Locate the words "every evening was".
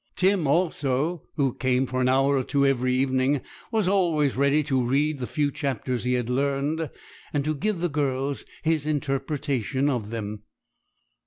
2.65-3.87